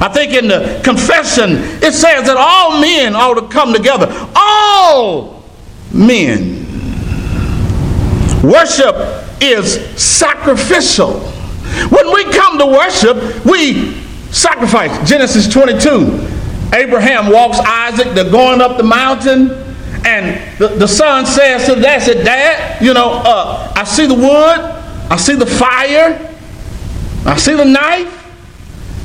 I 0.01 0.09
think 0.09 0.33
in 0.33 0.47
the 0.47 0.81
confession 0.83 1.51
it 1.81 1.93
says 1.93 2.25
that 2.25 2.35
all 2.37 2.79
men 2.81 3.15
ought 3.15 3.35
to 3.35 3.47
come 3.47 3.73
together. 3.73 4.07
All 4.35 5.43
men. 5.93 6.63
Worship 8.41 8.95
is 9.41 9.79
sacrificial. 10.01 11.19
When 11.89 12.13
we 12.13 12.25
come 12.31 12.57
to 12.59 12.65
worship, 12.65 13.45
we 13.45 13.93
sacrifice. 14.31 15.09
Genesis 15.09 15.47
22. 15.47 16.29
Abraham 16.73 17.31
walks 17.31 17.59
Isaac, 17.59 18.13
they're 18.13 18.29
going 18.29 18.59
up 18.59 18.77
the 18.77 18.83
mountain, 18.83 19.49
and 20.05 20.59
the, 20.59 20.67
the 20.67 20.87
son 20.87 21.25
says 21.25 21.65
to 21.65 21.75
the 21.75 21.81
dad, 21.81 22.01
said, 22.01 22.25
Dad, 22.25 22.81
you 22.81 22.93
know, 22.93 23.21
uh, 23.23 23.71
I 23.75 23.83
see 23.83 24.05
the 24.05 24.13
wood, 24.13 24.59
I 25.09 25.15
see 25.17 25.35
the 25.35 25.45
fire, 25.45 26.35
I 27.25 27.37
see 27.37 27.53
the 27.53 27.65
knife. 27.65 28.19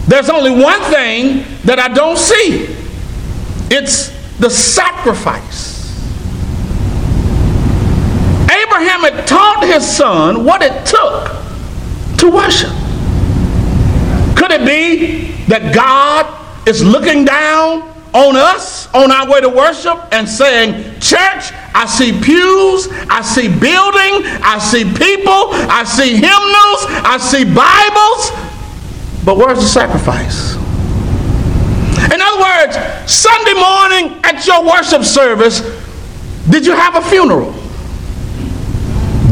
There's 0.08 0.30
only 0.30 0.50
one 0.50 0.80
thing 0.90 1.44
that 1.64 1.78
I 1.78 1.88
don't 1.88 2.16
see. 2.16 2.74
It's 3.70 4.08
the 4.38 4.48
sacrifice. 4.48 5.78
Abraham 8.50 9.00
had 9.00 9.26
taught 9.26 9.64
his 9.64 9.86
son 9.86 10.44
what 10.44 10.62
it 10.62 10.86
took 10.86 11.28
to 12.18 12.30
worship. 12.30 12.70
Could 14.36 14.50
it 14.50 14.66
be 14.66 15.32
that 15.46 15.74
God 15.74 16.26
is 16.66 16.82
looking 16.82 17.24
down 17.24 17.97
on 18.18 18.37
us 18.37 18.92
on 18.94 19.12
our 19.12 19.31
way 19.31 19.40
to 19.40 19.48
worship 19.48 19.96
and 20.11 20.28
saying, 20.28 20.83
Church, 21.00 21.52
I 21.72 21.87
see 21.87 22.11
pews, 22.11 22.88
I 23.09 23.22
see 23.22 23.46
building, 23.46 24.26
I 24.42 24.59
see 24.59 24.83
people, 24.83 25.54
I 25.70 25.85
see 25.85 26.14
hymnals, 26.14 26.83
I 27.07 27.18
see 27.20 27.44
Bibles, 27.44 28.35
but 29.24 29.37
where's 29.37 29.61
the 29.61 29.68
sacrifice? 29.68 30.57
In 32.12 32.20
other 32.20 32.40
words, 32.40 32.76
Sunday 33.11 33.54
morning 33.54 34.20
at 34.24 34.44
your 34.46 34.64
worship 34.64 35.04
service, 35.04 35.61
did 36.50 36.66
you 36.66 36.72
have 36.72 36.96
a 36.96 37.02
funeral? 37.09 37.52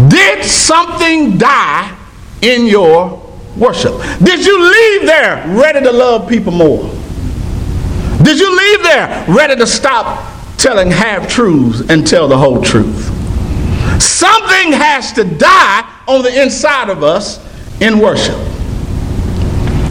Did 0.09 0.44
something 0.44 1.38
die 1.38 1.96
in 2.42 2.66
your 2.66 3.20
worship? 3.57 3.94
Did 4.22 4.46
you 4.46 4.62
leave 4.62 5.07
there 5.09 5.42
ready 5.59 5.81
to 5.81 5.90
love 5.90 6.29
people 6.29 6.53
more? 6.53 6.95
Did 8.27 8.41
you 8.41 8.59
leave 8.59 8.83
there 8.83 9.25
ready 9.29 9.55
to 9.55 9.69
stop 9.69 10.35
telling 10.57 10.91
half 10.91 11.29
truths 11.29 11.89
and 11.89 12.05
tell 12.05 12.27
the 12.27 12.37
whole 12.37 12.61
truth? 12.61 13.05
Something 14.03 14.73
has 14.73 15.12
to 15.12 15.23
die 15.23 15.89
on 16.09 16.25
the 16.25 16.43
inside 16.43 16.91
of 16.91 17.05
us 17.05 17.39
in 17.81 18.01
worship. 18.01 18.37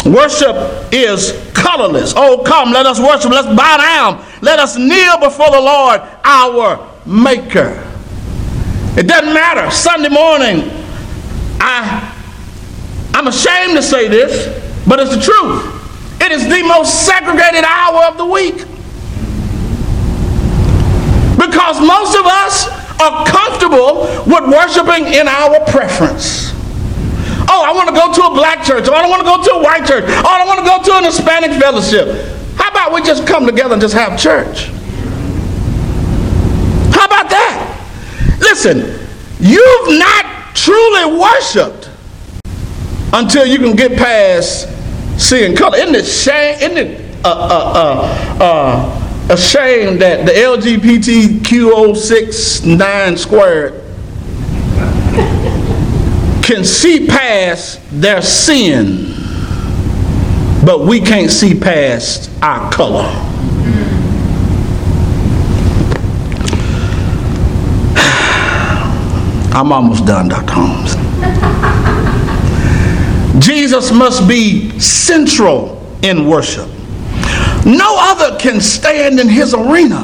Worship 0.06 0.54
is 0.91 1.32
colorless. 1.54 2.13
Oh, 2.17 2.43
come, 2.45 2.74
let 2.74 2.86
us 2.86 3.00
worship. 3.00 3.32
Let's 3.32 3.48
bow 3.48 3.78
down. 3.78 4.26
Let 4.41 4.60
us 4.60 4.76
kneel 4.76 5.17
before 5.17 5.52
the 5.52 5.62
Lord, 5.62 6.02
our 6.26 6.91
Maker. 7.06 7.82
It 8.98 9.08
doesn't 9.08 9.34
matter. 9.34 9.71
Sunday 9.71 10.10
morning, 10.10 10.69
I, 11.62 12.13
I'm 13.13 13.28
ashamed 13.28 13.78
to 13.78 13.82
say 13.82 14.10
this, 14.10 14.62
but 14.86 15.00
it's 15.00 15.15
the 15.15 15.21
truth. 15.21 15.74
It 16.25 16.31
is 16.31 16.47
the 16.49 16.63
most 16.63 17.05
segregated 17.05 17.63
hour 17.63 18.05
of 18.05 18.17
the 18.17 18.25
week. 18.25 18.65
Because 21.38 21.79
most 21.79 22.17
of 22.17 22.25
us 22.25 22.65
are 22.99 23.23
comfortable 23.27 24.09
with 24.25 24.49
worshiping 24.49 25.13
in 25.13 25.27
our 25.27 25.59
preference. 25.69 26.51
Oh, 27.47 27.61
I 27.63 27.71
want 27.75 27.89
to 27.89 27.95
go 27.95 28.11
to 28.11 28.23
a 28.23 28.33
black 28.33 28.65
church. 28.65 28.85
Oh, 28.89 28.93
I 28.95 29.03
don't 29.03 29.11
want 29.11 29.21
to 29.21 29.29
go 29.29 29.43
to 29.43 29.51
a 29.53 29.63
white 29.63 29.85
church. 29.85 30.05
Oh, 30.07 30.25
I 30.25 30.39
don't 30.39 30.47
want 30.47 30.61
to 30.61 30.65
go 30.65 30.81
to 30.81 30.97
an 30.97 31.03
Hispanic 31.03 31.61
fellowship. 31.61 32.07
How 32.55 32.71
about 32.71 32.91
we 32.91 33.03
just 33.03 33.27
come 33.27 33.45
together 33.45 33.73
and 33.73 33.81
just 33.81 33.93
have 33.93 34.19
church? 34.19 34.69
How 36.89 37.05
about 37.05 37.29
that? 37.29 38.38
Listen, 38.39 38.79
you've 39.39 39.99
not 39.99 40.55
truly 40.55 41.19
worshiped 41.19 41.91
until 43.13 43.45
you 43.45 43.59
can 43.59 43.75
get 43.75 43.95
past 43.95 44.74
seeing 45.17 45.56
color. 45.56 45.78
Isn't 45.78 45.95
it 45.95 46.06
shame? 46.06 46.58
Isn't 46.62 46.78
it 46.78 47.06
uh, 47.25 47.30
uh, 47.30 48.38
uh, 48.39 48.43
uh, 48.43 49.34
a 49.34 49.38
shame 49.38 49.97
that 49.97 50.28
the 50.28 50.32
LGBTQ069 50.32 53.17
squared 53.17 53.82
can 56.43 56.63
see 56.63 57.08
past 57.08 57.82
their 57.89 58.21
sin, 58.21 59.15
but 60.63 60.82
we 60.82 61.01
can't 61.01 61.32
see 61.32 61.60
past 61.60 62.30
our 62.43 62.71
color. 62.71 63.01
I'm 69.56 69.71
almost 69.71 70.06
done, 70.06 70.28
Dr. 70.28 70.54
Holmes. 70.54 71.04
Jesus 73.39 73.91
must 73.91 74.28
be 74.28 74.80
central 74.80 75.82
in 76.02 76.28
worship. 76.28 76.69
No 77.65 77.95
other 77.98 78.38
can 78.38 78.62
stand 78.62 79.19
in 79.19 79.28
his 79.28 79.54
arena. 79.54 80.04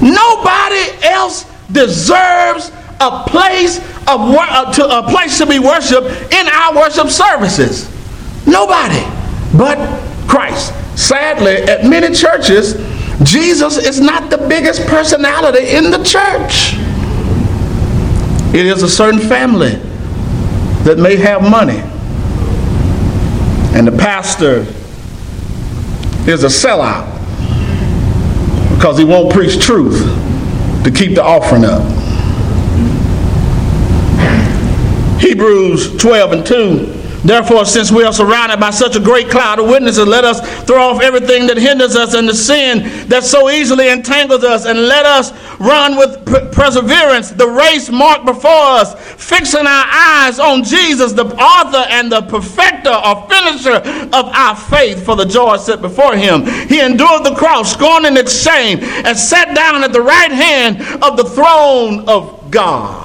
Nobody 0.00 1.04
else 1.04 1.44
deserves 1.72 2.70
a 3.00 3.24
place 3.26 3.78
of 4.06 4.20
uh, 4.20 4.72
to, 4.72 4.84
a 4.86 5.02
place 5.02 5.38
to 5.38 5.46
be 5.46 5.58
worshipped 5.58 6.06
in 6.32 6.46
our 6.48 6.74
worship 6.76 7.08
services. 7.08 7.90
Nobody 8.46 9.04
but 9.56 9.76
Christ. 10.28 10.72
Sadly, 10.96 11.56
at 11.56 11.84
many 11.84 12.14
churches, 12.14 12.74
Jesus 13.22 13.76
is 13.76 14.00
not 14.00 14.30
the 14.30 14.38
biggest 14.38 14.86
personality 14.86 15.68
in 15.70 15.90
the 15.90 16.02
church. 16.04 16.74
It 18.54 18.64
is 18.66 18.82
a 18.82 18.88
certain 18.88 19.20
family 19.20 19.74
that 20.84 20.98
may 20.98 21.16
have 21.16 21.42
money 21.42 21.82
and 23.76 23.86
the 23.86 23.92
pastor 23.92 24.60
is 26.26 26.44
a 26.44 26.46
sellout 26.46 27.04
because 28.74 28.96
he 28.96 29.04
won't 29.04 29.30
preach 29.30 29.60
truth 29.60 30.00
to 30.82 30.90
keep 30.90 31.14
the 31.14 31.22
offering 31.22 31.66
up. 31.66 31.82
Hebrews 35.20 35.94
12 35.98 36.32
and 36.32 36.46
2 36.46 36.95
Therefore, 37.26 37.64
since 37.64 37.90
we 37.90 38.04
are 38.04 38.12
surrounded 38.12 38.60
by 38.60 38.70
such 38.70 38.94
a 38.94 39.00
great 39.00 39.28
cloud 39.28 39.58
of 39.58 39.66
witnesses, 39.66 40.06
let 40.06 40.24
us 40.24 40.40
throw 40.62 40.90
off 40.90 41.02
everything 41.02 41.48
that 41.48 41.56
hinders 41.56 41.96
us 41.96 42.14
and 42.14 42.28
the 42.28 42.34
sin 42.34 43.08
that 43.08 43.24
so 43.24 43.50
easily 43.50 43.88
entangles 43.88 44.44
us, 44.44 44.64
and 44.64 44.86
let 44.86 45.04
us 45.04 45.32
run 45.58 45.96
with 45.96 46.24
perseverance 46.52 47.30
the 47.30 47.48
race 47.48 47.90
marked 47.90 48.26
before 48.26 48.78
us, 48.78 48.94
fixing 49.14 49.66
our 49.66 49.86
eyes 49.88 50.38
on 50.38 50.62
Jesus, 50.62 51.12
the 51.14 51.24
author 51.24 51.84
and 51.90 52.12
the 52.12 52.22
perfecter 52.22 52.94
or 52.94 53.28
finisher 53.28 53.76
of 54.14 54.26
our 54.32 54.54
faith, 54.54 55.04
for 55.04 55.16
the 55.16 55.24
joy 55.24 55.56
set 55.56 55.80
before 55.82 56.14
him. 56.14 56.46
He 56.68 56.80
endured 56.80 57.24
the 57.24 57.34
cross, 57.34 57.72
scorning 57.72 58.16
its 58.16 58.40
shame, 58.40 58.78
and 58.80 59.18
sat 59.18 59.52
down 59.52 59.82
at 59.82 59.92
the 59.92 60.02
right 60.02 60.30
hand 60.30 60.80
of 61.02 61.16
the 61.16 61.24
throne 61.24 62.08
of 62.08 62.52
God. 62.52 63.02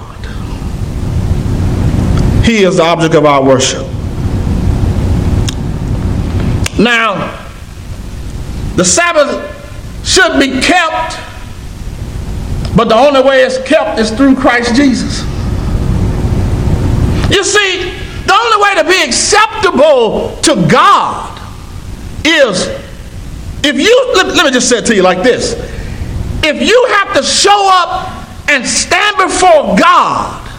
He 2.45 2.63
is 2.63 2.77
the 2.77 2.84
object 2.84 3.15
of 3.15 3.25
our 3.25 3.43
worship. 3.43 3.88
Now, 6.81 7.47
the 8.75 8.83
Sabbath 8.83 9.47
should 10.05 10.39
be 10.39 10.59
kept, 10.61 11.15
but 12.75 12.89
the 12.89 12.95
only 12.95 13.21
way 13.21 13.43
it's 13.43 13.61
kept 13.67 13.99
is 13.99 14.09
through 14.11 14.35
Christ 14.35 14.75
Jesus. 14.75 15.21
You 17.29 17.43
see, 17.43 17.97
the 18.25 18.33
only 18.33 18.63
way 18.63 18.75
to 18.75 18.83
be 18.83 19.03
acceptable 19.03 20.35
to 20.41 20.67
God 20.69 21.39
is 22.25 22.67
if 23.63 23.77
you, 23.77 24.13
let, 24.15 24.27
let 24.27 24.45
me 24.45 24.51
just 24.51 24.67
say 24.67 24.79
it 24.79 24.85
to 24.87 24.95
you 24.95 25.03
like 25.03 25.21
this 25.21 25.53
if 26.43 26.59
you 26.67 26.85
have 26.89 27.15
to 27.15 27.23
show 27.23 27.69
up 27.71 28.49
and 28.49 28.65
stand 28.65 29.17
before 29.17 29.77
God 29.77 30.49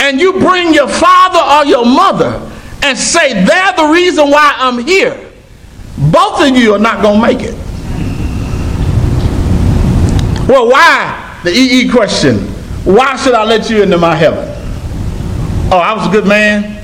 and 0.00 0.20
you 0.20 0.32
bring 0.32 0.74
your 0.74 0.88
father 0.88 1.38
or 1.38 1.70
your 1.70 1.86
mother 1.86 2.50
and 2.82 2.98
say 2.98 3.44
they're 3.44 3.72
the 3.76 3.88
reason 3.92 4.28
why 4.30 4.54
I'm 4.56 4.84
here, 4.84 5.31
both 6.10 6.40
of 6.40 6.56
you 6.56 6.74
are 6.74 6.78
not 6.78 7.02
going 7.02 7.20
to 7.20 7.26
make 7.26 7.46
it. 7.46 7.54
Well, 10.48 10.68
why? 10.68 11.40
The 11.44 11.50
EE 11.50 11.88
question. 11.88 12.38
Why 12.84 13.16
should 13.16 13.34
I 13.34 13.44
let 13.44 13.70
you 13.70 13.82
into 13.82 13.96
my 13.98 14.14
heaven? 14.14 14.48
Oh, 15.72 15.78
I 15.78 15.94
was 15.94 16.08
a 16.08 16.10
good 16.10 16.26
man. 16.26 16.78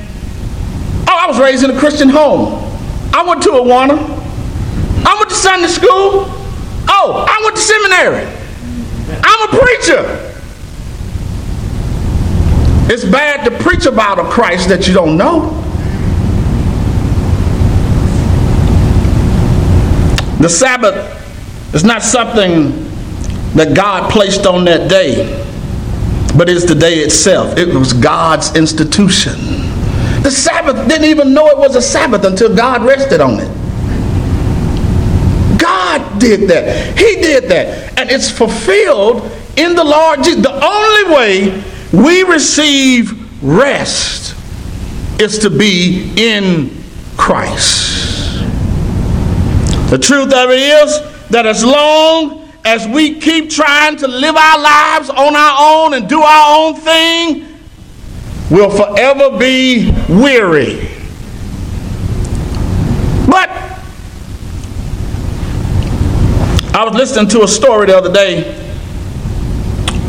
Oh, 1.09 1.17
I 1.17 1.27
was 1.27 1.39
raised 1.39 1.65
in 1.65 1.71
a 1.71 1.79
Christian 1.79 2.09
home. 2.09 2.65
I 3.13 3.25
went 3.27 3.43
to 3.43 3.51
Awana. 3.51 3.99
I 5.05 5.15
went 5.19 5.29
to 5.29 5.35
Sunday 5.35 5.67
school. 5.67 6.27
Oh, 6.89 7.27
I 7.29 7.41
went 7.45 7.57
to 7.57 7.63
seminary. 7.63 8.27
I'm 9.23 9.49
a 9.49 9.59
preacher. 9.59 10.29
It's 12.91 13.05
bad 13.05 13.45
to 13.45 13.51
preach 13.63 13.87
about 13.87 14.19
a 14.19 14.25
Christ 14.25 14.69
that 14.71 14.87
you 14.87 14.95
don't 14.95 15.17
know. 15.17 15.68
The 20.41 20.49
Sabbath 20.49 21.75
is 21.75 21.85
not 21.85 22.03
something 22.03 22.71
that 23.55 23.75
God 23.75 24.11
placed 24.13 24.47
on 24.47 24.65
that 24.67 24.89
day, 24.89 25.45
but 26.37 26.49
it's 26.49 26.65
the 26.65 26.75
day 26.75 26.99
itself. 26.99 27.59
It 27.59 27.75
was 27.75 27.93
God's 27.93 28.57
institution. 28.57 29.35
The 30.23 30.31
Sabbath 30.31 30.89
didn't 30.89 31.07
even 31.07 31.35
know 31.35 31.49
it 31.49 31.59
was 31.59 31.75
a 31.75 31.83
Sabbath 31.83 32.25
until 32.25 32.55
God 32.55 32.85
rested 32.85 33.21
on 33.21 33.41
it. 33.41 33.49
God 35.59 36.21
did 36.21 36.49
that. 36.51 36.97
He 36.97 37.17
did 37.17 37.45
that. 37.51 37.99
And 37.99 38.11
it's 38.11 38.31
fulfilled 38.31 39.31
in 39.57 39.75
the 39.75 39.85
Lord 39.85 40.23
Jesus. 40.23 40.43
The 40.43 40.65
only 40.65 41.15
way 41.15 41.65
we 41.93 42.23
receive 42.23 43.43
rest 43.43 44.37
is 45.21 45.39
to 45.41 45.51
be 45.51 46.13
in 46.17 46.71
Christ. 47.17 48.18
The 49.91 49.97
truth 49.97 50.35
of 50.35 50.51
it 50.51 50.61
is 50.61 51.01
that 51.31 51.47
as 51.47 51.65
long 51.65 52.47
as 52.63 52.87
we 52.87 53.19
keep 53.19 53.49
trying 53.49 53.97
to 53.97 54.07
live 54.07 54.37
our 54.37 54.61
lives 54.61 55.09
on 55.09 55.35
our 55.35 55.57
own 55.59 55.95
and 55.95 56.07
do 56.07 56.21
our 56.21 56.59
own 56.59 56.75
thing, 56.75 57.59
we'll 58.51 58.69
forever 58.69 59.39
be 59.39 59.91
weary. 60.11 60.91
But 63.27 63.49
I 66.75 66.85
was 66.85 66.95
listening 66.95 67.29
to 67.31 67.45
a 67.45 67.49
story 67.49 67.87
the 67.87 67.97
other 67.97 68.13
day. 68.13 68.57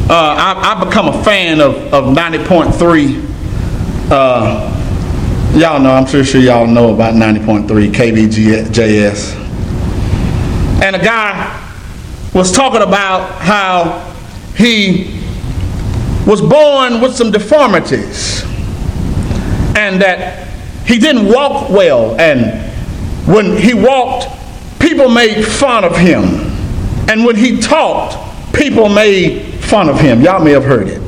Uh, 0.09 0.35
I, 0.37 0.75
I 0.75 0.83
become 0.83 1.07
a 1.07 1.23
fan 1.23 1.61
of, 1.61 1.75
of 1.93 2.13
90.3. 2.13 4.11
Uh, 4.11 5.57
y'all 5.57 5.79
know, 5.79 5.91
I'm 5.91 6.05
sure, 6.05 6.25
sure 6.25 6.41
y'all 6.41 6.67
know 6.67 6.93
about 6.93 7.13
90.3 7.13 7.65
KVJS 7.93 9.48
and 10.81 10.95
a 10.95 10.99
guy 10.99 11.65
was 12.33 12.51
talking 12.51 12.81
about 12.81 13.41
how 13.41 13.99
he 14.55 15.19
was 16.25 16.41
born 16.41 17.01
with 17.01 17.15
some 17.15 17.31
deformities 17.31 18.43
and 19.75 20.01
that 20.01 20.47
he 20.85 20.99
didn't 20.99 21.27
walk 21.27 21.69
well. 21.69 22.19
And 22.19 22.69
when 23.27 23.57
he 23.57 23.73
walked 23.73 24.27
people 24.79 25.09
made 25.09 25.43
fun 25.45 25.83
of 25.83 25.95
him. 25.95 26.23
And 27.09 27.25
when 27.25 27.35
he 27.35 27.59
talked 27.59 28.15
people 28.55 28.89
made 28.89 29.53
fun 29.63 29.89
of 29.89 29.99
him. 29.99 30.21
Y'all 30.21 30.43
may 30.43 30.51
have 30.51 30.63
heard 30.63 30.87
it. 30.87 31.01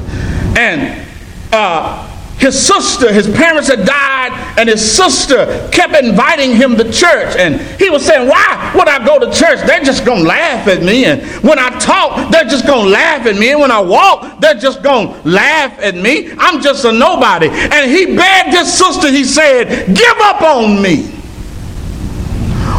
And 0.57 1.07
uh, 1.51 2.10
his 2.41 2.59
sister, 2.59 3.13
his 3.13 3.29
parents 3.29 3.67
had 3.67 3.85
died, 3.85 4.31
and 4.57 4.67
his 4.67 4.81
sister 4.81 5.69
kept 5.71 5.95
inviting 5.95 6.55
him 6.55 6.75
to 6.75 6.91
church. 6.91 7.35
And 7.37 7.61
he 7.79 7.91
was 7.91 8.03
saying, 8.03 8.27
Why 8.27 8.73
would 8.75 8.87
I 8.87 9.05
go 9.05 9.19
to 9.19 9.27
church? 9.31 9.59
They're 9.67 9.83
just 9.83 10.03
going 10.05 10.23
to 10.23 10.27
laugh 10.27 10.67
at 10.67 10.81
me. 10.81 11.05
And 11.05 11.21
when 11.43 11.59
I 11.59 11.69
talk, 11.77 12.31
they're 12.31 12.49
just 12.49 12.65
going 12.65 12.85
to 12.85 12.91
laugh 12.91 13.27
at 13.27 13.35
me. 13.35 13.51
And 13.51 13.59
when 13.59 13.69
I 13.69 13.79
walk, 13.79 14.41
they're 14.41 14.55
just 14.55 14.81
going 14.81 15.13
to 15.21 15.29
laugh 15.29 15.77
at 15.79 15.93
me. 15.93 16.31
I'm 16.39 16.63
just 16.63 16.83
a 16.83 16.91
nobody. 16.91 17.47
And 17.47 17.91
he 17.91 18.15
begged 18.15 18.57
his 18.57 18.73
sister, 18.73 19.11
he 19.11 19.23
said, 19.23 19.95
Give 19.95 20.17
up 20.21 20.41
on 20.41 20.81
me. 20.81 21.03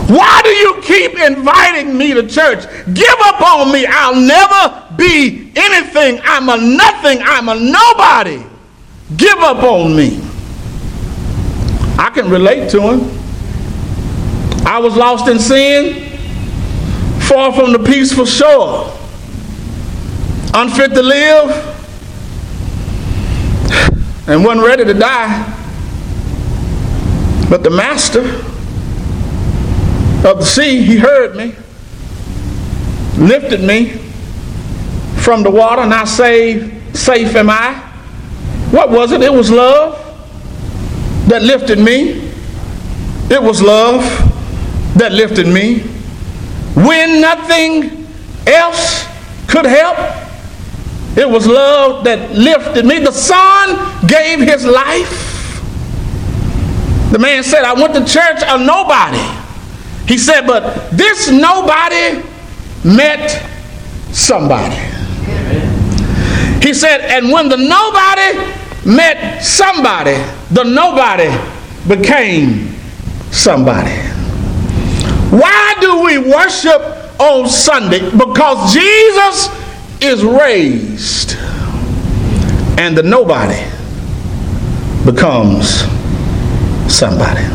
Why 0.09 0.42
do 0.42 0.51
you 0.51 0.83
keep 0.83 1.20
inviting 1.20 1.96
me 1.96 2.14
to 2.14 2.27
church? 2.27 2.64
Give 2.92 3.16
up 3.20 3.40
on 3.40 3.70
me. 3.70 3.87
I'll 3.88 4.20
never 4.20 4.96
be 4.96 5.53
anything. 5.55 6.20
I'm 6.25 6.48
a 6.48 6.57
nothing. 6.57 7.20
I'm 7.22 7.48
a 7.48 7.55
nobody 7.55 8.51
give 9.16 9.38
up 9.38 9.62
on 9.62 9.96
me. 9.96 10.20
I 11.98 12.11
can 12.11 12.31
relate 12.31 12.70
to 12.70 12.81
him. 12.81 13.18
I 14.66 14.79
was 14.79 14.96
lost 14.96 15.29
in 15.29 15.38
sin, 15.38 16.11
far 17.20 17.53
from 17.53 17.72
the 17.72 17.79
peaceful 17.79 18.25
shore, 18.25 18.96
unfit 20.55 20.94
to 20.94 21.03
live, 21.03 21.51
and 24.29 24.44
wasn't 24.44 24.66
ready 24.66 24.85
to 24.85 24.94
die. 24.94 25.59
But 27.51 27.62
the 27.64 27.70
master 27.70 28.20
of 30.27 30.38
the 30.38 30.44
sea, 30.44 30.83
he 30.83 30.96
heard 30.96 31.37
me, 31.37 31.55
lifted 33.18 33.61
me 33.61 33.90
from 35.22 35.42
the 35.42 35.51
water, 35.51 35.83
and 35.83 35.92
I 35.92 36.05
saved, 36.05 36.96
safe 36.96 37.35
am 37.35 37.51
I. 37.51 37.91
What 38.72 38.90
was 38.90 39.12
it? 39.12 39.20
It 39.20 39.32
was 39.32 39.50
love 39.50 39.98
that 41.28 41.42
lifted 41.42 41.78
me. 41.78 42.32
It 43.30 43.42
was 43.42 43.61
love 43.61 44.02
that 44.96 45.12
lifted 45.12 45.46
me. 45.46 45.80
When 46.74 47.20
nothing 47.20 48.08
else 48.46 49.06
could 49.46 49.66
help, 49.66 49.98
it 51.18 51.28
was 51.28 51.46
love 51.46 52.04
that 52.04 52.32
lifted 52.32 52.87
me. 52.87 52.98
The 52.98 53.12
Son 53.12 54.06
gave 54.06 54.40
his 54.40 54.64
life. 54.64 55.28
The 57.12 57.18
man 57.18 57.42
said, 57.42 57.64
I 57.64 57.74
went 57.74 57.92
to 57.94 58.00
church 58.11 58.40
a 58.42 58.56
nobody. 58.56 59.20
He 60.08 60.16
said, 60.16 60.46
but 60.46 60.90
this 60.92 61.30
nobody 61.30 62.26
met 62.85 63.28
somebody. 64.12 64.76
He 66.66 66.72
said, 66.72 67.02
and 67.02 67.30
when 67.30 67.50
the 67.50 67.58
nobody 67.58 68.62
met 68.84 69.42
somebody, 69.42 70.14
the 70.50 70.64
nobody 70.64 71.30
became 71.88 72.68
somebody. 73.30 73.96
Why 75.30 75.74
do 75.80 76.04
we 76.04 76.18
worship 76.18 76.80
on 77.20 77.48
Sunday? 77.48 78.10
Because 78.10 78.74
Jesus 78.74 79.48
is 80.02 80.24
raised 80.24 81.36
and 82.78 82.96
the 82.96 83.02
nobody 83.02 83.62
becomes 85.04 85.82
somebody. 86.92 87.51